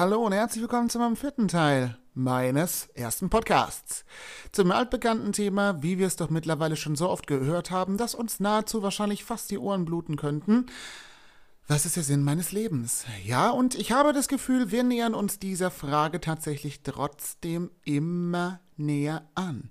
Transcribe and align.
hallo 0.00 0.24
und 0.24 0.32
herzlich 0.32 0.62
willkommen 0.62 0.88
zu 0.88 0.98
meinem 0.98 1.14
vierten 1.14 1.46
Teil 1.46 1.94
meines 2.14 2.86
ersten 2.94 3.28
Podcasts. 3.28 4.06
Zum 4.50 4.70
altbekannten 4.70 5.34
Thema, 5.34 5.82
wie 5.82 5.98
wir 5.98 6.06
es 6.06 6.16
doch 6.16 6.30
mittlerweile 6.30 6.76
schon 6.76 6.96
so 6.96 7.10
oft 7.10 7.26
gehört 7.26 7.70
haben, 7.70 7.98
dass 7.98 8.14
uns 8.14 8.40
nahezu 8.40 8.82
wahrscheinlich 8.82 9.24
fast 9.24 9.50
die 9.50 9.58
Ohren 9.58 9.84
bluten 9.84 10.16
könnten. 10.16 10.64
Was 11.68 11.84
ist 11.84 11.96
der 11.96 12.02
Sinn 12.02 12.24
meines 12.24 12.50
Lebens? 12.50 13.04
Ja, 13.24 13.50
und 13.50 13.74
ich 13.74 13.92
habe 13.92 14.14
das 14.14 14.26
Gefühl, 14.26 14.70
wir 14.70 14.84
nähern 14.84 15.12
uns 15.12 15.38
dieser 15.38 15.70
Frage 15.70 16.22
tatsächlich 16.22 16.82
trotzdem 16.82 17.70
immer 17.84 18.60
näher 18.78 19.28
an. 19.34 19.70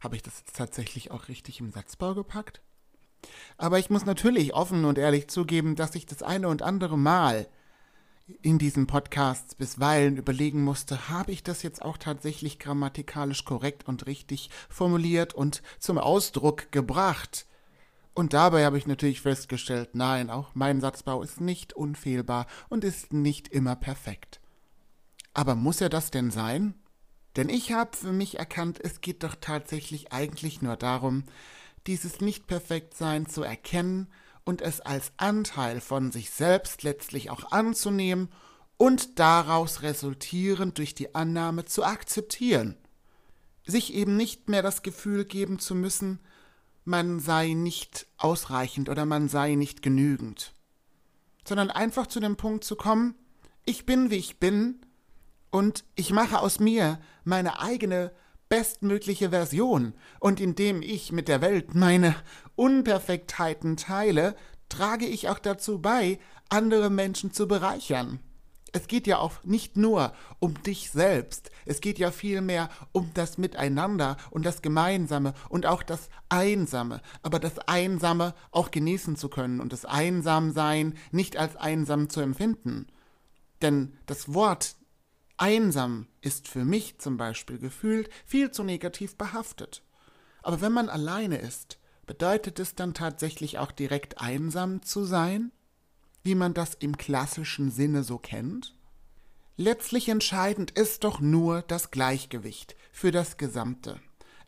Habe 0.00 0.16
ich 0.16 0.22
das 0.22 0.38
jetzt 0.38 0.56
tatsächlich 0.56 1.10
auch 1.10 1.28
richtig 1.28 1.60
im 1.60 1.72
Satzbau 1.72 2.14
gepackt? 2.14 2.62
Aber 3.58 3.78
ich 3.78 3.90
muss 3.90 4.06
natürlich 4.06 4.54
offen 4.54 4.86
und 4.86 4.96
ehrlich 4.96 5.28
zugeben, 5.28 5.76
dass 5.76 5.94
ich 5.94 6.06
das 6.06 6.22
eine 6.22 6.48
und 6.48 6.62
andere 6.62 6.96
Mal 6.96 7.48
in 8.42 8.58
diesen 8.58 8.86
Podcasts 8.86 9.54
bisweilen 9.54 10.16
überlegen 10.16 10.62
musste, 10.64 11.08
habe 11.08 11.32
ich 11.32 11.42
das 11.42 11.62
jetzt 11.62 11.82
auch 11.82 11.98
tatsächlich 11.98 12.58
grammatikalisch 12.58 13.44
korrekt 13.44 13.86
und 13.86 14.06
richtig 14.06 14.50
formuliert 14.68 15.34
und 15.34 15.62
zum 15.78 15.98
Ausdruck 15.98 16.72
gebracht? 16.72 17.46
Und 18.14 18.32
dabei 18.34 18.64
habe 18.64 18.78
ich 18.78 18.86
natürlich 18.86 19.20
festgestellt, 19.20 19.90
nein, 19.94 20.30
auch 20.30 20.54
mein 20.54 20.80
Satzbau 20.80 21.22
ist 21.22 21.40
nicht 21.40 21.72
unfehlbar 21.72 22.46
und 22.68 22.84
ist 22.84 23.12
nicht 23.12 23.48
immer 23.48 23.76
perfekt. 23.76 24.40
Aber 25.34 25.54
muss 25.54 25.80
er 25.80 25.88
das 25.88 26.10
denn 26.10 26.30
sein? 26.30 26.74
Denn 27.36 27.48
ich 27.48 27.72
habe 27.72 27.96
für 27.96 28.12
mich 28.12 28.38
erkannt, 28.38 28.78
es 28.82 29.00
geht 29.00 29.22
doch 29.22 29.34
tatsächlich 29.40 30.12
eigentlich 30.12 30.60
nur 30.60 30.76
darum, 30.76 31.24
dieses 31.86 32.20
Nicht-Perfektsein 32.20 33.26
zu 33.26 33.42
erkennen 33.42 34.08
und 34.44 34.60
es 34.60 34.80
als 34.80 35.12
Anteil 35.16 35.80
von 35.80 36.12
sich 36.12 36.30
selbst 36.30 36.82
letztlich 36.82 37.30
auch 37.30 37.52
anzunehmen 37.52 38.28
und 38.76 39.18
daraus 39.18 39.82
resultierend 39.82 40.78
durch 40.78 40.94
die 40.94 41.14
Annahme 41.14 41.64
zu 41.64 41.84
akzeptieren. 41.84 42.76
Sich 43.64 43.94
eben 43.94 44.16
nicht 44.16 44.48
mehr 44.48 44.62
das 44.62 44.82
Gefühl 44.82 45.24
geben 45.24 45.58
zu 45.58 45.74
müssen, 45.74 46.18
man 46.84 47.20
sei 47.20 47.52
nicht 47.52 48.06
ausreichend 48.16 48.88
oder 48.88 49.06
man 49.06 49.28
sei 49.28 49.54
nicht 49.54 49.82
genügend, 49.82 50.52
sondern 51.44 51.70
einfach 51.70 52.08
zu 52.08 52.18
dem 52.18 52.36
Punkt 52.36 52.64
zu 52.64 52.74
kommen, 52.74 53.14
ich 53.64 53.86
bin 53.86 54.10
wie 54.10 54.16
ich 54.16 54.40
bin 54.40 54.80
und 55.50 55.84
ich 55.94 56.12
mache 56.12 56.40
aus 56.40 56.58
mir 56.58 56.98
meine 57.24 57.60
eigene 57.60 58.12
bestmögliche 58.52 59.30
Version, 59.30 59.94
und 60.20 60.38
indem 60.38 60.82
ich 60.82 61.10
mit 61.10 61.26
der 61.26 61.40
Welt 61.40 61.74
meine 61.74 62.14
Unperfektheiten 62.54 63.78
teile, 63.78 64.36
trage 64.68 65.06
ich 65.06 65.30
auch 65.30 65.38
dazu 65.38 65.80
bei, 65.80 66.18
andere 66.50 66.90
Menschen 66.90 67.32
zu 67.32 67.48
bereichern. 67.48 68.20
Es 68.70 68.88
geht 68.88 69.06
ja 69.06 69.16
auch 69.16 69.42
nicht 69.42 69.78
nur 69.78 70.12
um 70.38 70.62
dich 70.64 70.90
selbst, 70.90 71.50
es 71.64 71.80
geht 71.80 71.98
ja 71.98 72.10
vielmehr 72.10 72.68
um 72.92 73.10
das 73.14 73.38
Miteinander 73.38 74.18
und 74.30 74.44
das 74.44 74.60
Gemeinsame 74.60 75.32
und 75.48 75.64
auch 75.64 75.82
das 75.82 76.10
Einsame, 76.28 77.00
aber 77.22 77.38
das 77.38 77.58
Einsame 77.58 78.34
auch 78.50 78.70
genießen 78.70 79.16
zu 79.16 79.30
können 79.30 79.60
und 79.60 79.72
das 79.72 79.86
Einsamsein 79.86 80.98
nicht 81.10 81.38
als 81.38 81.56
einsam 81.56 82.10
zu 82.10 82.20
empfinden. 82.20 82.88
Denn 83.62 83.94
das 84.04 84.34
Wort 84.34 84.76
Einsam 85.36 86.06
ist 86.20 86.48
für 86.48 86.64
mich 86.64 86.98
zum 86.98 87.16
Beispiel 87.16 87.58
gefühlt 87.58 88.10
viel 88.24 88.50
zu 88.50 88.64
negativ 88.64 89.16
behaftet. 89.16 89.82
Aber 90.42 90.60
wenn 90.60 90.72
man 90.72 90.88
alleine 90.88 91.38
ist, 91.38 91.78
bedeutet 92.06 92.58
es 92.58 92.74
dann 92.74 92.94
tatsächlich 92.94 93.58
auch 93.58 93.72
direkt 93.72 94.20
einsam 94.20 94.82
zu 94.82 95.04
sein, 95.04 95.52
wie 96.22 96.34
man 96.34 96.54
das 96.54 96.74
im 96.74 96.96
klassischen 96.96 97.70
Sinne 97.70 98.02
so 98.02 98.18
kennt? 98.18 98.74
Letztlich 99.56 100.08
entscheidend 100.08 100.70
ist 100.72 101.04
doch 101.04 101.20
nur 101.20 101.62
das 101.62 101.90
Gleichgewicht 101.90 102.74
für 102.90 103.10
das 103.10 103.36
Gesamte, 103.36 104.00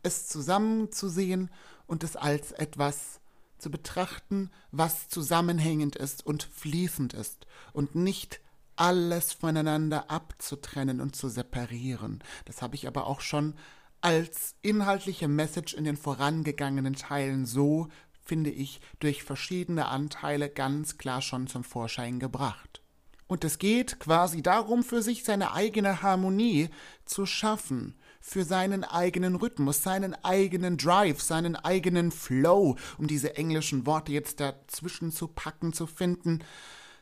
es 0.02 0.26
zusammenzusehen 0.28 1.50
und 1.86 2.04
es 2.04 2.16
als 2.16 2.52
etwas 2.52 3.20
zu 3.58 3.70
betrachten, 3.70 4.50
was 4.72 5.08
zusammenhängend 5.08 5.96
ist 5.96 6.26
und 6.26 6.42
fließend 6.42 7.14
ist 7.14 7.46
und 7.72 7.94
nicht 7.94 8.40
alles 8.76 9.32
voneinander 9.32 10.10
abzutrennen 10.10 11.00
und 11.00 11.16
zu 11.16 11.28
separieren. 11.28 12.22
Das 12.44 12.62
habe 12.62 12.74
ich 12.74 12.86
aber 12.86 13.06
auch 13.06 13.20
schon 13.20 13.54
als 14.00 14.54
inhaltliche 14.60 15.28
Message 15.28 15.74
in 15.74 15.84
den 15.84 15.96
vorangegangenen 15.96 16.94
Teilen 16.94 17.46
so, 17.46 17.88
finde 18.24 18.50
ich, 18.50 18.80
durch 19.00 19.22
verschiedene 19.22 19.86
Anteile 19.86 20.50
ganz 20.50 20.98
klar 20.98 21.22
schon 21.22 21.46
zum 21.46 21.64
Vorschein 21.64 22.18
gebracht. 22.18 22.82
Und 23.26 23.44
es 23.44 23.58
geht 23.58 23.98
quasi 24.00 24.42
darum, 24.42 24.82
für 24.82 25.02
sich 25.02 25.24
seine 25.24 25.54
eigene 25.54 26.02
Harmonie 26.02 26.68
zu 27.06 27.24
schaffen, 27.24 27.94
für 28.20 28.44
seinen 28.44 28.84
eigenen 28.84 29.36
Rhythmus, 29.36 29.82
seinen 29.82 30.14
eigenen 30.24 30.76
Drive, 30.76 31.22
seinen 31.22 31.56
eigenen 31.56 32.10
Flow, 32.10 32.76
um 32.98 33.06
diese 33.06 33.36
englischen 33.36 33.86
Worte 33.86 34.12
jetzt 34.12 34.40
dazwischen 34.40 35.12
zu 35.12 35.28
packen, 35.28 35.72
zu 35.72 35.86
finden, 35.86 36.44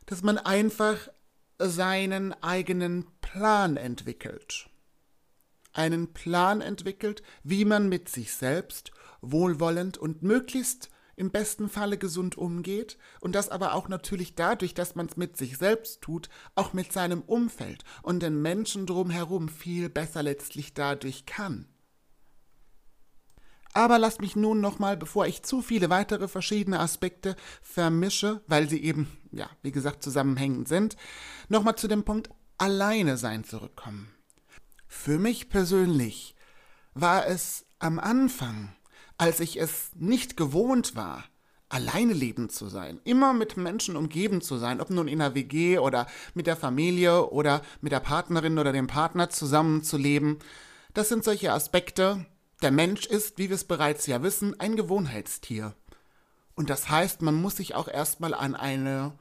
dass 0.06 0.22
man 0.22 0.38
einfach 0.38 1.09
seinen 1.69 2.33
eigenen 2.43 3.06
Plan 3.21 3.77
entwickelt. 3.77 4.69
Einen 5.73 6.12
Plan 6.12 6.61
entwickelt, 6.61 7.23
wie 7.43 7.65
man 7.65 7.89
mit 7.89 8.09
sich 8.09 8.34
selbst 8.34 8.93
wohlwollend 9.21 9.97
und 9.97 10.23
möglichst 10.23 10.91
im 11.17 11.31
besten 11.31 11.69
Falle 11.69 11.99
gesund 11.99 12.37
umgeht 12.37 12.99
und 13.21 13.34
das 13.34 13.49
aber 13.49 13.75
auch 13.75 13.89
natürlich 13.89 14.34
dadurch, 14.34 14.75
dass 14.75 14.95
man 14.95 15.06
es 15.06 15.17
mit 15.17 15.37
sich 15.37 15.59
selbst 15.59 16.03
tut, 16.03 16.28
auch 16.55 16.73
mit 16.73 16.93
seinem 16.93 17.23
Umfeld 17.23 17.84
und 18.03 18.23
den 18.23 18.41
Menschen 18.43 18.87
drumherum 18.87 19.49
viel 19.49 19.89
besser 19.89 20.23
letztlich 20.23 20.75
dadurch 20.75 21.27
kann. 21.27 21.72
Aber 23.75 23.99
lasst 23.99 24.21
mich 24.21 24.37
nun 24.37 24.60
nochmal, 24.60 24.97
bevor 24.97 25.27
ich 25.27 25.43
zu 25.43 25.62
viele 25.62 25.88
weitere 25.88 26.28
verschiedene 26.28 26.81
Aspekte 26.81 27.37
vermische, 27.62 28.43
weil 28.47 28.69
sie 28.69 28.83
eben, 28.83 29.09
ja, 29.31 29.49
wie 29.62 29.72
gesagt, 29.72 30.03
zusammenhängend 30.03 30.69
sind, 30.69 30.97
nochmal 31.49 31.77
zu 31.77 31.88
dem 31.88 32.05
Punkt 32.05 32.31
alleine 32.59 33.16
sein 33.16 33.44
zurückkommen. 33.44 34.12
Für 34.87 35.19
mich 35.19 35.49
persönlich 35.49 36.37
war 36.94 37.27
es 37.27 37.65
am 37.78 37.99
Anfang, 37.99 38.75
als 39.16 39.41
ich 39.41 39.59
es 39.59 39.91
nicht 39.94 40.37
gewohnt 40.37 40.94
war, 40.94 41.25
alleine 41.71 42.12
leben 42.12 42.50
zu 42.50 42.69
sein, 42.69 43.00
immer 43.05 43.32
mit 43.32 43.56
Menschen 43.56 43.97
umgeben 43.97 44.43
zu 44.43 44.59
sein, 44.59 44.82
ob 44.82 44.91
nun 44.91 45.09
in 45.09 45.22
einer 45.22 45.34
WG 45.34 45.78
oder 45.78 46.06
mit 46.34 46.47
der 46.47 46.56
Familie 46.56 47.31
oder 47.31 47.62
mit 47.81 47.93
der 47.93 48.00
Partnerin 48.00 48.59
oder 48.59 48.72
dem 48.72 48.87
Partner 48.87 49.31
zusammenzuleben. 49.31 50.38
Das 50.93 51.09
sind 51.09 51.25
solche 51.25 51.53
Aspekte, 51.53 52.27
der 52.62 52.71
Mensch 52.71 53.06
ist, 53.06 53.39
wie 53.39 53.49
wir 53.49 53.56
es 53.56 53.65
bereits 53.65 54.06
ja 54.06 54.23
wissen, 54.23 54.59
ein 54.61 54.77
Gewohnheitstier. 54.77 55.75
Und 56.55 56.71
das 56.71 56.89
heißt, 56.89 57.23
man 57.23 57.34
muss 57.34 57.56
sich 57.56 57.75
auch 57.75 57.89
erstmal 57.89 58.34
an 58.34 58.55
eine 58.55 59.12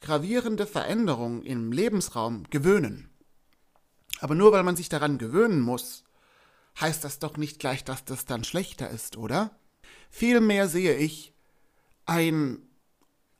gravierende 0.00 0.66
Veränderung 0.66 1.42
im 1.42 1.72
Lebensraum 1.72 2.44
gewöhnen. 2.50 3.10
Aber 4.20 4.34
nur 4.34 4.52
weil 4.52 4.62
man 4.62 4.76
sich 4.76 4.88
daran 4.88 5.18
gewöhnen 5.18 5.60
muss, 5.60 6.04
heißt 6.80 7.04
das 7.04 7.18
doch 7.18 7.36
nicht 7.36 7.58
gleich, 7.58 7.84
dass 7.84 8.04
das 8.04 8.24
dann 8.26 8.44
schlechter 8.44 8.90
ist, 8.90 9.16
oder? 9.16 9.50
Vielmehr 10.10 10.68
sehe 10.68 10.96
ich 10.96 11.32
ein 12.06 12.58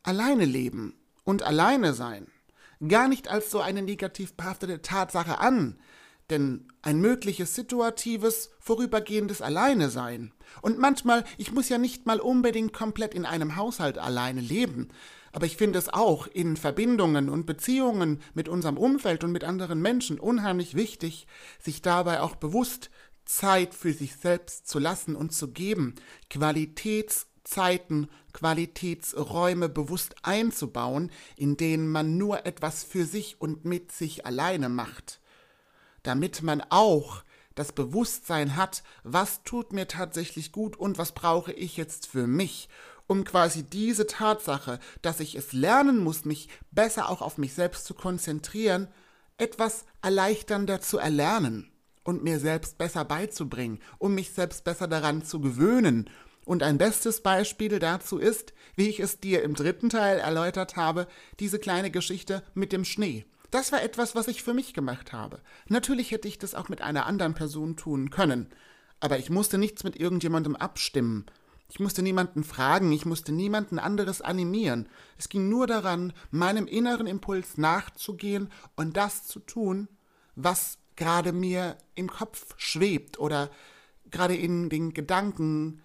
Alleine 0.02 0.44
leben 0.44 0.94
und 1.24 1.42
alleine 1.42 1.94
sein 1.94 2.26
gar 2.88 3.08
nicht 3.08 3.28
als 3.28 3.50
so 3.50 3.60
eine 3.60 3.82
negativ 3.82 4.34
behaftete 4.34 4.82
Tatsache 4.82 5.38
an, 5.38 5.78
denn 6.30 6.68
ein 6.82 7.00
mögliches 7.00 7.54
situatives, 7.54 8.50
vorübergehendes 8.58 9.42
Alleine 9.42 9.90
sein. 9.90 10.32
Und 10.62 10.78
manchmal, 10.78 11.24
ich 11.36 11.52
muss 11.52 11.68
ja 11.68 11.78
nicht 11.78 12.06
mal 12.06 12.20
unbedingt 12.20 12.72
komplett 12.72 13.14
in 13.14 13.26
einem 13.26 13.56
Haushalt 13.56 13.98
alleine 13.98 14.40
leben, 14.40 14.88
aber 15.32 15.46
ich 15.46 15.56
finde 15.56 15.78
es 15.78 15.88
auch 15.88 16.28
in 16.28 16.56
Verbindungen 16.56 17.28
und 17.28 17.44
Beziehungen 17.44 18.20
mit 18.34 18.48
unserem 18.48 18.78
Umfeld 18.78 19.24
und 19.24 19.32
mit 19.32 19.44
anderen 19.44 19.82
Menschen 19.82 20.20
unheimlich 20.20 20.76
wichtig, 20.76 21.26
sich 21.60 21.82
dabei 21.82 22.20
auch 22.20 22.36
bewusst 22.36 22.90
Zeit 23.24 23.74
für 23.74 23.92
sich 23.92 24.16
selbst 24.16 24.68
zu 24.68 24.78
lassen 24.78 25.16
und 25.16 25.32
zu 25.32 25.48
geben, 25.48 25.94
Qualitätszeiten, 26.30 28.08
Qualitätsräume 28.32 29.68
bewusst 29.68 30.14
einzubauen, 30.22 31.10
in 31.36 31.56
denen 31.56 31.88
man 31.88 32.16
nur 32.16 32.46
etwas 32.46 32.84
für 32.84 33.04
sich 33.04 33.40
und 33.40 33.64
mit 33.64 33.90
sich 33.90 34.26
alleine 34.26 34.68
macht 34.68 35.20
damit 36.04 36.42
man 36.42 36.62
auch 36.70 37.24
das 37.54 37.72
Bewusstsein 37.72 38.56
hat, 38.56 38.82
was 39.02 39.42
tut 39.42 39.72
mir 39.72 39.88
tatsächlich 39.88 40.52
gut 40.52 40.76
und 40.76 40.98
was 40.98 41.12
brauche 41.12 41.52
ich 41.52 41.76
jetzt 41.76 42.06
für 42.06 42.26
mich, 42.26 42.68
um 43.06 43.24
quasi 43.24 43.62
diese 43.62 44.06
Tatsache, 44.06 44.78
dass 45.02 45.20
ich 45.20 45.34
es 45.34 45.52
lernen 45.52 45.98
muss, 45.98 46.24
mich 46.24 46.48
besser 46.70 47.08
auch 47.08 47.22
auf 47.22 47.38
mich 47.38 47.54
selbst 47.54 47.84
zu 47.86 47.94
konzentrieren, 47.94 48.88
etwas 49.36 49.84
erleichternder 50.02 50.80
zu 50.80 50.98
erlernen 50.98 51.70
und 52.02 52.22
mir 52.22 52.38
selbst 52.38 52.78
besser 52.78 53.04
beizubringen, 53.04 53.80
um 53.98 54.14
mich 54.14 54.32
selbst 54.32 54.64
besser 54.64 54.88
daran 54.88 55.24
zu 55.24 55.40
gewöhnen. 55.40 56.10
Und 56.44 56.62
ein 56.62 56.76
bestes 56.76 57.22
Beispiel 57.22 57.78
dazu 57.78 58.18
ist, 58.18 58.52
wie 58.76 58.88
ich 58.88 59.00
es 59.00 59.20
dir 59.20 59.42
im 59.42 59.54
dritten 59.54 59.88
Teil 59.88 60.18
erläutert 60.18 60.76
habe, 60.76 61.06
diese 61.40 61.58
kleine 61.58 61.90
Geschichte 61.90 62.42
mit 62.52 62.72
dem 62.72 62.84
Schnee 62.84 63.24
Das 63.54 63.70
war 63.70 63.84
etwas, 63.84 64.16
was 64.16 64.26
ich 64.26 64.42
für 64.42 64.52
mich 64.52 64.74
gemacht 64.74 65.12
habe. 65.12 65.38
Natürlich 65.68 66.10
hätte 66.10 66.26
ich 66.26 66.40
das 66.40 66.56
auch 66.56 66.68
mit 66.68 66.82
einer 66.82 67.06
anderen 67.06 67.34
Person 67.34 67.76
tun 67.76 68.10
können, 68.10 68.48
aber 68.98 69.20
ich 69.20 69.30
musste 69.30 69.58
nichts 69.58 69.84
mit 69.84 69.94
irgendjemandem 69.94 70.56
abstimmen. 70.56 71.26
Ich 71.68 71.78
musste 71.78 72.02
niemanden 72.02 72.42
fragen, 72.42 72.90
ich 72.90 73.06
musste 73.06 73.30
niemanden 73.30 73.78
anderes 73.78 74.22
animieren. 74.22 74.88
Es 75.18 75.28
ging 75.28 75.48
nur 75.48 75.68
daran, 75.68 76.12
meinem 76.32 76.66
inneren 76.66 77.06
Impuls 77.06 77.56
nachzugehen 77.56 78.50
und 78.74 78.96
das 78.96 79.22
zu 79.22 79.38
tun, 79.38 79.86
was 80.34 80.78
gerade 80.96 81.32
mir 81.32 81.78
im 81.94 82.10
Kopf 82.10 82.56
schwebt 82.56 83.20
oder 83.20 83.52
gerade 84.10 84.34
in 84.34 84.68
den 84.68 84.94
Gedanken 84.94 85.80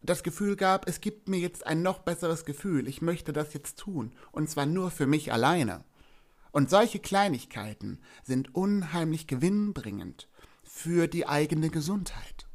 das 0.00 0.24
Gefühl 0.24 0.56
gab, 0.56 0.88
es 0.88 1.00
gibt 1.00 1.28
mir 1.28 1.38
jetzt 1.38 1.68
ein 1.68 1.82
noch 1.82 2.00
besseres 2.00 2.44
Gefühl, 2.44 2.88
ich 2.88 3.00
möchte 3.00 3.32
das 3.32 3.54
jetzt 3.54 3.78
tun, 3.78 4.10
und 4.32 4.50
zwar 4.50 4.66
nur 4.66 4.90
für 4.90 5.06
mich 5.06 5.32
alleine. 5.32 5.84
Und 6.52 6.70
solche 6.70 6.98
Kleinigkeiten 6.98 8.00
sind 8.22 8.54
unheimlich 8.54 9.26
gewinnbringend 9.26 10.28
für 10.62 11.08
die 11.08 11.26
eigene 11.26 11.70
Gesundheit. 11.70 12.46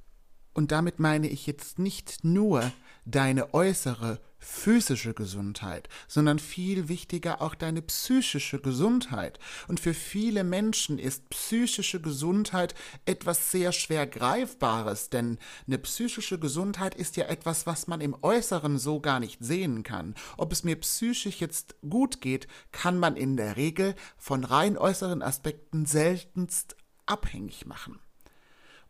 Und 0.54 0.72
damit 0.72 1.00
meine 1.00 1.28
ich 1.28 1.46
jetzt 1.46 1.78
nicht 1.78 2.24
nur 2.24 2.72
deine 3.06 3.54
äußere 3.54 4.20
physische 4.48 5.14
Gesundheit, 5.14 5.90
sondern 6.08 6.40
viel 6.40 6.88
wichtiger 6.88 7.42
auch 7.42 7.54
deine 7.54 7.82
psychische 7.82 8.60
Gesundheit. 8.60 9.40
Und 9.68 9.80
für 9.80 9.94
viele 9.94 10.44
Menschen 10.44 11.00
ist 11.00 11.30
psychische 11.30 12.02
Gesundheit 12.02 12.74
etwas 13.06 13.52
sehr 13.52 13.74
schwer 13.74 14.08
Greifbares, 14.08 15.10
denn 15.10 15.38
eine 15.68 15.78
psychische 15.78 16.40
Gesundheit 16.40 16.96
ist 16.96 17.18
ja 17.18 17.26
etwas, 17.26 17.68
was 17.68 17.88
man 17.88 18.00
im 18.00 18.16
Äußeren 18.22 18.80
so 18.80 19.02
gar 19.02 19.20
nicht 19.20 19.44
sehen 19.44 19.84
kann. 19.84 20.16
Ob 20.38 20.54
es 20.54 20.64
mir 20.64 20.78
psychisch 20.78 21.42
jetzt 21.42 21.76
gut 21.88 22.22
geht, 22.22 22.48
kann 22.72 22.98
man 22.98 23.18
in 23.18 23.36
der 23.36 23.58
Regel 23.58 23.96
von 24.18 24.46
rein 24.46 24.78
äußeren 24.78 25.22
Aspekten 25.22 25.86
seltenst 25.86 26.78
abhängig 27.06 27.66
machen. 27.66 28.00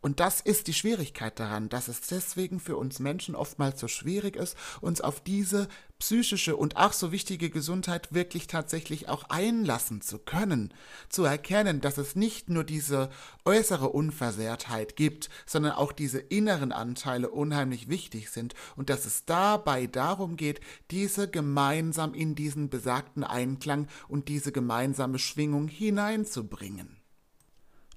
Und 0.01 0.19
das 0.19 0.41
ist 0.41 0.67
die 0.67 0.73
Schwierigkeit 0.73 1.39
daran, 1.39 1.69
dass 1.69 1.87
es 1.87 2.01
deswegen 2.01 2.59
für 2.59 2.77
uns 2.77 2.99
Menschen 2.99 3.35
oftmals 3.35 3.79
so 3.79 3.87
schwierig 3.87 4.35
ist, 4.35 4.55
uns 4.81 5.01
auf 5.01 5.21
diese 5.21 5.67
psychische 5.99 6.55
und 6.55 6.77
ach 6.77 6.93
so 6.93 7.11
wichtige 7.11 7.49
Gesundheit 7.49 8.13
wirklich 8.13 8.47
tatsächlich 8.47 9.09
auch 9.09 9.23
einlassen 9.29 10.01
zu 10.01 10.19
können, 10.19 10.73
zu 11.09 11.23
erkennen, 11.23 11.81
dass 11.81 11.97
es 11.97 12.15
nicht 12.15 12.49
nur 12.49 12.63
diese 12.63 13.09
äußere 13.45 13.89
Unversehrtheit 13.89 14.95
gibt, 14.95 15.29
sondern 15.45 15.73
auch 15.73 15.91
diese 15.91 16.19
inneren 16.19 16.71
Anteile 16.71 17.29
unheimlich 17.29 17.89
wichtig 17.89 18.29
sind 18.29 18.53
und 18.75 18.89
dass 18.89 19.05
es 19.05 19.25
dabei 19.25 19.87
darum 19.87 20.37
geht, 20.37 20.61
diese 20.91 21.27
gemeinsam 21.27 22.13
in 22.13 22.35
diesen 22.35 22.69
besagten 22.69 23.23
Einklang 23.23 23.87
und 24.07 24.27
diese 24.27 24.51
gemeinsame 24.51 25.17
Schwingung 25.17 25.67
hineinzubringen. 25.67 26.96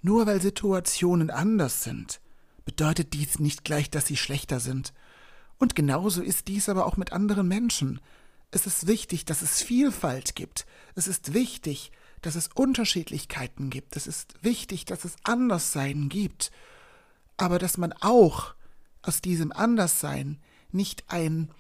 Nur 0.03 0.27
weil 0.27 0.41
Situationen 0.41 1.31
anders 1.31 1.85
sind, 1.85 2.21
bedeutet 2.65 3.13
dies 3.13 3.39
nicht 3.39 3.65
gleich, 3.65 3.91
dass 3.91 4.07
sie 4.07 4.17
schlechter 4.17 4.61
sind. 4.61 4.93
Und 5.59 5.75
genauso 5.75 6.23
ist 6.23 6.49
dies 6.49 6.69
aber 6.69 6.87
auch 6.87 6.97
mit 6.97 7.13
anderen 7.13 7.49
Menschen. 7.49 8.01
Es 8.51 8.67
ist 8.67 8.87
wichtig, 8.87 9.25
dass 9.25 9.43
es 9.43 9.63
Vielfalt 9.63 10.35
gibt. 10.35 10.67
Es 10.95 11.07
ist 11.07 11.35
wichtig, 11.35 11.93
dass 12.23 12.35
es 12.35 12.49
Unterschiedlichkeiten 12.49 13.71
gibt. 13.71 13.97
Es 13.97 14.07
ist 14.07 14.35
wichtig, 14.43 14.85
dass 14.87 15.05
es 15.05 15.17
Anderssein 15.23 16.09
gibt. 16.09 16.51
Aber 17.37 17.59
dass 17.59 17.79
man 17.79 17.93
auch 17.93 18.55
aus 19.03 19.21
diesem 19.21 19.53
Anderssein 19.53 20.39
nicht 20.73 21.05
ein 21.09 21.51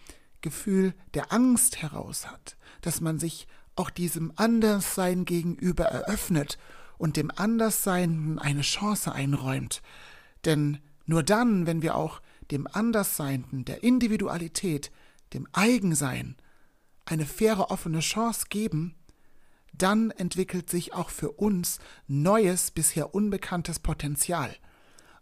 Gefühl 0.41 0.95
der 1.15 1.33
Angst 1.33 1.83
heraus 1.83 2.27
hat, 2.27 2.57
dass 2.81 3.01
man 3.01 3.19
sich 3.19 3.47
auch 3.77 3.91
diesem 3.91 4.33
Anderssein 4.37 5.25
gegenüber 5.25 5.85
eröffnet 5.85 6.59
und 7.01 7.17
dem 7.17 7.31
Anderssein 7.35 8.39
eine 8.39 8.61
Chance 8.61 9.11
einräumt. 9.13 9.81
Denn 10.45 10.79
nur 11.07 11.23
dann, 11.23 11.67
wenn 11.67 11.81
wir 11.81 11.97
auch 11.97 12.21
dem 12.51 12.67
Andersseinden, 12.67 13.65
der 13.65 13.83
Individualität, 13.83 14.93
dem 15.33 15.49
Eigensein 15.53 16.37
eine 17.07 17.25
faire 17.25 17.71
offene 17.71 18.01
Chance 18.01 18.47
geben, 18.51 18.95
dann 19.73 20.11
entwickelt 20.11 20.69
sich 20.69 20.93
auch 20.93 21.09
für 21.09 21.33
uns 21.33 21.79
neues, 22.07 22.71
bisher 22.71 23.15
unbekanntes 23.15 23.79
Potenzial. 23.79 24.55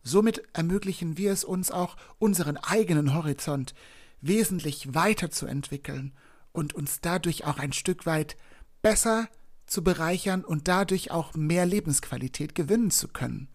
Somit 0.03 0.43
ermöglichen 0.55 1.17
wir 1.17 1.31
es 1.31 1.45
uns 1.45 1.71
auch, 1.71 1.97
unseren 2.19 2.57
eigenen 2.57 3.15
Horizont 3.15 3.73
wesentlich 4.21 4.95
weiterzuentwickeln 4.95 6.13
und 6.51 6.75
uns 6.75 7.01
dadurch 7.01 7.45
auch 7.45 7.59
ein 7.61 7.73
Stück 7.73 8.05
weit 8.05 8.37
besser 8.83 9.29
zu 9.69 9.85
bereichern 9.85 10.45
und 10.45 10.67
dadurch 10.67 11.11
auch 11.11 11.35
mehr 11.35 11.67
Lebensqualität 11.67 12.55
gewinnen 12.55 12.91
zu 12.91 13.09
können. 13.09 13.49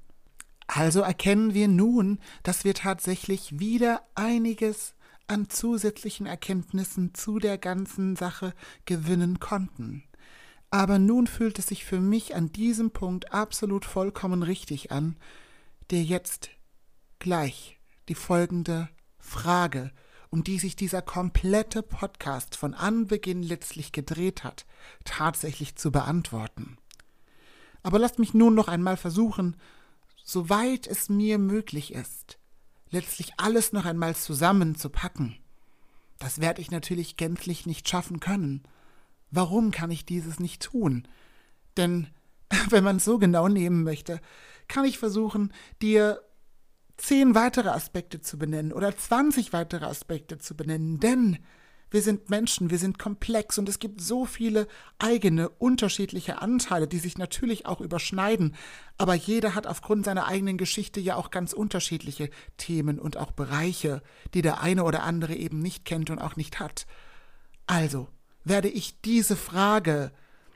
Also 0.67 1.01
erkennen 1.01 1.53
wir 1.53 1.67
nun, 1.67 2.19
dass 2.43 2.63
wir 2.63 2.73
tatsächlich 2.73 3.59
wieder 3.59 4.01
einiges 4.15 4.93
an 5.27 5.49
zusätzlichen 5.49 6.25
Erkenntnissen 6.25 7.13
zu 7.13 7.39
der 7.39 7.57
ganzen 7.57 8.15
Sache 8.15 8.53
gewinnen 8.85 9.39
konnten. 9.39 10.03
Aber 10.69 10.99
nun 10.99 11.27
fühlt 11.27 11.59
es 11.59 11.67
sich 11.67 11.85
für 11.85 11.99
mich 11.99 12.35
an 12.35 12.51
diesem 12.51 12.91
Punkt 12.91 13.31
absolut 13.31 13.85
vollkommen 13.85 14.43
richtig 14.43 14.91
an, 14.91 15.17
dir 15.91 16.03
jetzt 16.03 16.49
gleich 17.19 17.79
die 18.09 18.15
folgende 18.15 18.89
Frage 19.17 19.91
um 20.33 20.43
die 20.43 20.57
sich 20.57 20.75
dieser 20.75 21.03
komplette 21.03 21.83
Podcast 21.83 22.55
von 22.55 22.73
Anbeginn 22.73 23.43
letztlich 23.43 23.91
gedreht 23.91 24.43
hat, 24.43 24.65
tatsächlich 25.05 25.75
zu 25.75 25.91
beantworten. 25.91 26.79
Aber 27.83 27.99
lasst 27.99 28.17
mich 28.17 28.33
nun 28.33 28.55
noch 28.55 28.67
einmal 28.67 28.97
versuchen, 28.97 29.55
soweit 30.23 30.87
es 30.87 31.07
mir 31.07 31.37
möglich 31.37 31.93
ist, 31.93 32.39
letztlich 32.89 33.33
alles 33.37 33.73
noch 33.73 33.85
einmal 33.85 34.15
zusammenzupacken. 34.15 35.37
Das 36.17 36.41
werde 36.41 36.61
ich 36.61 36.71
natürlich 36.71 37.15
gänzlich 37.15 37.67
nicht 37.67 37.87
schaffen 37.87 38.19
können. 38.19 38.63
Warum 39.29 39.69
kann 39.69 39.91
ich 39.91 40.03
dieses 40.03 40.39
nicht 40.39 40.63
tun? 40.63 41.07
Denn 41.77 42.07
wenn 42.71 42.83
man 42.83 42.95
es 42.97 43.05
so 43.05 43.19
genau 43.19 43.49
nehmen 43.49 43.83
möchte, 43.83 44.19
kann 44.67 44.85
ich 44.85 44.97
versuchen, 44.97 45.53
dir 45.83 46.23
zehn 47.03 47.35
weitere 47.35 47.69
Aspekte 47.69 48.21
zu 48.21 48.37
benennen 48.37 48.71
oder 48.71 48.95
20 48.95 49.51
weitere 49.51 49.85
Aspekte 49.85 50.37
zu 50.37 50.55
benennen, 50.55 50.99
denn 51.01 51.37
wir 51.91 52.01
sind 52.01 52.29
Menschen, 52.29 52.71
wir 52.71 52.79
sind 52.79 52.97
komplex 52.97 53.57
und 53.57 53.67
es 53.67 53.77
gibt 53.77 54.01
so 54.01 54.25
viele 54.25 54.67
eigene, 54.99 55.49
unterschiedliche 55.49 56.41
Anteile, 56.41 56.87
die 56.87 56.99
sich 56.99 57.17
natürlich 57.17 57.65
auch 57.65 57.81
überschneiden, 57.81 58.55
aber 58.97 59.15
jeder 59.15 59.53
hat 59.53 59.67
aufgrund 59.67 60.05
seiner 60.05 60.27
eigenen 60.27 60.57
Geschichte 60.57 61.01
ja 61.01 61.15
auch 61.15 61.29
ganz 61.29 61.51
unterschiedliche 61.51 62.29
Themen 62.57 62.99
und 62.99 63.17
auch 63.17 63.31
Bereiche, 63.31 64.01
die 64.33 64.41
der 64.41 64.61
eine 64.61 64.85
oder 64.85 65.03
andere 65.03 65.35
eben 65.35 65.59
nicht 65.59 65.83
kennt 65.83 66.09
und 66.09 66.19
auch 66.19 66.37
nicht 66.37 66.61
hat. 66.61 66.87
Also 67.67 68.07
werde 68.45 68.69
ich 68.69 69.01
diese 69.01 69.35
Frage 69.35 70.13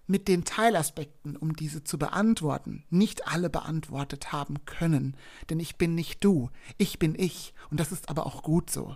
mit 0.07 0.27
den 0.27 0.45
Teilaspekten, 0.45 1.35
um 1.35 1.55
diese 1.55 1.83
zu 1.83 1.99
beantworten, 1.99 2.85
nicht 2.89 3.27
alle 3.27 3.49
beantwortet 3.49 4.31
haben 4.31 4.65
können, 4.65 5.15
denn 5.49 5.59
ich 5.59 5.77
bin 5.77 5.95
nicht 5.95 6.23
du, 6.23 6.49
ich 6.77 6.97
bin 6.97 7.13
ich, 7.15 7.53
und 7.69 7.79
das 7.79 7.91
ist 7.91 8.09
aber 8.09 8.25
auch 8.25 8.41
gut 8.41 8.69
so. 8.69 8.95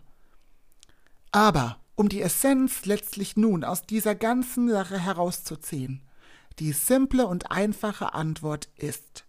Aber 1.32 1.80
um 1.96 2.10
die 2.10 2.22
Essenz 2.22 2.86
letztlich 2.86 3.38
nun 3.38 3.64
aus 3.64 3.84
dieser 3.84 4.16
ganzen 4.16 4.70
Sache 4.70 4.98
herauszuziehen, 4.98 6.02
die 6.60 6.72
simple 6.72 7.28
und 7.28 7.52
einfache 7.52 8.14
Antwort 8.14 8.70
ist, 8.78 9.26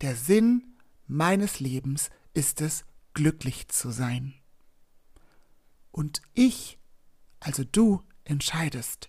der 0.00 0.16
Sinn 0.16 0.76
meines 1.06 1.60
Lebens 1.60 2.10
ist 2.34 2.60
es, 2.60 2.84
glücklich 3.14 3.68
zu 3.68 3.90
sein. 3.90 4.34
Und 5.90 6.20
ich, 6.34 6.78
also 7.40 7.64
du, 7.64 8.02
entscheidest, 8.24 9.08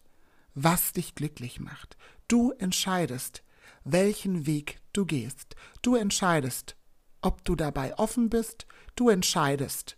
was 0.60 0.92
dich 0.92 1.14
glücklich 1.14 1.60
macht. 1.60 1.98
Du 2.28 2.52
entscheidest, 2.52 3.44
welchen 3.84 4.48
Weg 4.48 4.80
du 4.92 5.06
gehst. 5.06 5.56
Du 5.84 5.94
entscheidest, 5.94 6.76
ob 7.22 7.46
du 7.46 7.56
dabei 7.56 7.96
offen 8.00 8.32
bist. 8.32 8.66
Du 8.96 9.10
entscheidest, 9.10 9.98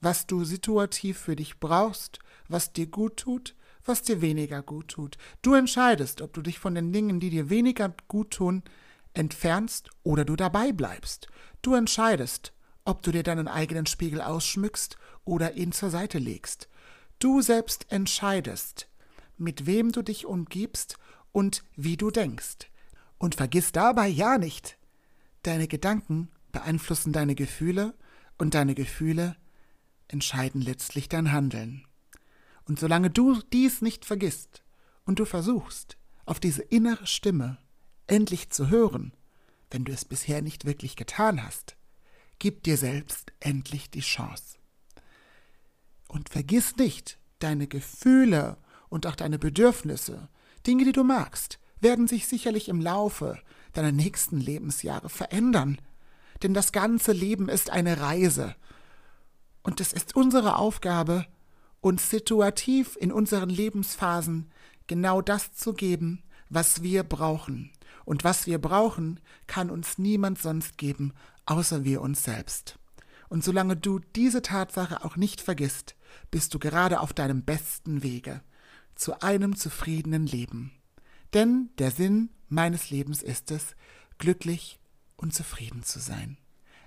was 0.00 0.28
du 0.28 0.44
situativ 0.44 1.18
für 1.18 1.34
dich 1.34 1.58
brauchst, 1.58 2.20
was 2.48 2.72
dir 2.72 2.86
gut 2.86 3.16
tut, 3.16 3.56
was 3.84 4.02
dir 4.02 4.20
weniger 4.20 4.62
gut 4.62 4.88
tut. 4.88 5.18
Du 5.42 5.54
entscheidest, 5.54 6.20
ob 6.22 6.32
du 6.32 6.40
dich 6.40 6.60
von 6.60 6.76
den 6.76 6.92
Dingen, 6.92 7.18
die 7.18 7.30
dir 7.30 7.50
weniger 7.50 7.92
gut 8.06 8.30
tun, 8.30 8.62
entfernst 9.12 9.90
oder 10.04 10.24
du 10.24 10.36
dabei 10.36 10.70
bleibst. 10.70 11.26
Du 11.62 11.74
entscheidest, 11.74 12.52
ob 12.84 13.02
du 13.02 13.10
dir 13.10 13.24
deinen 13.24 13.48
eigenen 13.48 13.86
Spiegel 13.86 14.20
ausschmückst 14.20 14.96
oder 15.24 15.54
ihn 15.54 15.72
zur 15.72 15.90
Seite 15.90 16.18
legst. 16.18 16.68
Du 17.18 17.40
selbst 17.40 17.90
entscheidest, 17.90 18.88
mit 19.38 19.66
wem 19.66 19.92
du 19.92 20.02
dich 20.02 20.26
umgibst 20.26 20.98
und 21.32 21.64
wie 21.76 21.96
du 21.96 22.10
denkst. 22.10 22.70
Und 23.18 23.34
vergiss 23.34 23.72
dabei 23.72 24.08
ja 24.08 24.38
nicht, 24.38 24.78
deine 25.42 25.68
Gedanken 25.68 26.28
beeinflussen 26.52 27.12
deine 27.12 27.34
Gefühle 27.34 27.94
und 28.38 28.54
deine 28.54 28.74
Gefühle 28.74 29.36
entscheiden 30.08 30.60
letztlich 30.60 31.08
dein 31.08 31.32
Handeln. 31.32 31.86
Und 32.64 32.80
solange 32.80 33.10
du 33.10 33.40
dies 33.52 33.82
nicht 33.82 34.04
vergisst 34.04 34.62
und 35.04 35.18
du 35.18 35.24
versuchst, 35.24 35.96
auf 36.24 36.40
diese 36.40 36.62
innere 36.62 37.06
Stimme 37.06 37.58
endlich 38.06 38.50
zu 38.50 38.68
hören, 38.70 39.12
wenn 39.70 39.84
du 39.84 39.92
es 39.92 40.04
bisher 40.04 40.42
nicht 40.42 40.64
wirklich 40.64 40.96
getan 40.96 41.42
hast. 41.42 41.76
Gib 42.38 42.62
dir 42.64 42.76
selbst 42.76 43.32
endlich 43.40 43.90
die 43.90 44.00
Chance. 44.00 44.58
Und 46.08 46.28
vergiss 46.28 46.76
nicht, 46.76 47.18
deine 47.38 47.66
Gefühle 47.66 48.58
und 48.88 49.06
auch 49.06 49.16
deine 49.16 49.38
Bedürfnisse, 49.38 50.28
Dinge, 50.66 50.84
die 50.84 50.92
du 50.92 51.04
magst, 51.04 51.58
werden 51.80 52.08
sich 52.08 52.26
sicherlich 52.26 52.68
im 52.68 52.80
Laufe 52.80 53.38
deiner 53.72 53.92
nächsten 53.92 54.40
Lebensjahre 54.40 55.08
verändern. 55.08 55.78
Denn 56.42 56.54
das 56.54 56.72
ganze 56.72 57.12
Leben 57.12 57.48
ist 57.48 57.70
eine 57.70 58.00
Reise. 58.00 58.54
Und 59.62 59.80
es 59.80 59.92
ist 59.92 60.16
unsere 60.16 60.56
Aufgabe, 60.56 61.26
uns 61.80 62.10
situativ 62.10 62.96
in 63.00 63.12
unseren 63.12 63.50
Lebensphasen 63.50 64.50
genau 64.86 65.20
das 65.20 65.52
zu 65.52 65.72
geben, 65.72 66.22
was 66.48 66.82
wir 66.82 67.02
brauchen. 67.02 67.70
Und 68.04 68.24
was 68.24 68.46
wir 68.46 68.60
brauchen, 68.60 69.20
kann 69.46 69.70
uns 69.70 69.98
niemand 69.98 70.40
sonst 70.40 70.78
geben, 70.78 71.12
außer 71.44 71.84
wir 71.84 72.00
uns 72.00 72.24
selbst. 72.24 72.78
Und 73.28 73.42
solange 73.42 73.76
du 73.76 73.98
diese 74.14 74.42
Tatsache 74.42 75.04
auch 75.04 75.16
nicht 75.16 75.40
vergisst, 75.40 75.96
bist 76.30 76.54
du 76.54 76.58
gerade 76.58 77.00
auf 77.00 77.12
deinem 77.12 77.42
besten 77.42 78.02
Wege 78.02 78.42
zu 78.96 79.22
einem 79.22 79.56
zufriedenen 79.56 80.26
Leben. 80.26 80.72
Denn 81.34 81.70
der 81.78 81.90
Sinn 81.90 82.30
meines 82.48 82.90
Lebens 82.90 83.22
ist 83.22 83.50
es, 83.50 83.76
glücklich 84.18 84.80
und 85.16 85.34
zufrieden 85.34 85.82
zu 85.82 86.00
sein. 86.00 86.38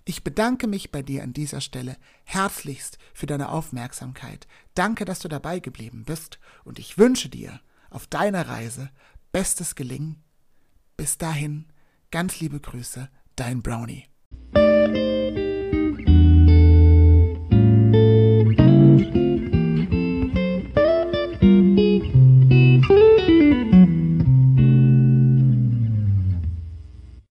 Ich 0.05 0.23
bedanke 0.23 0.67
mich 0.67 0.91
bei 0.91 1.03
dir 1.03 1.23
an 1.23 1.33
dieser 1.33 1.61
Stelle 1.61 1.95
herzlichst 2.23 2.97
für 3.13 3.27
deine 3.27 3.49
Aufmerksamkeit. 3.49 4.47
Danke, 4.73 5.05
dass 5.05 5.19
du 5.19 5.27
dabei 5.27 5.59
geblieben 5.59 6.03
bist 6.05 6.39
und 6.63 6.79
ich 6.79 6.97
wünsche 6.97 7.29
dir 7.29 7.59
auf 7.89 8.07
deiner 8.07 8.47
Reise 8.47 8.89
bestes 9.31 9.75
Gelingen. 9.75 10.23
Bis 10.97 11.17
dahin, 11.17 11.65
ganz 12.11 12.39
liebe 12.39 12.59
Grüße, 12.59 13.09
dein 13.35 13.61
Brownie. 13.61 14.05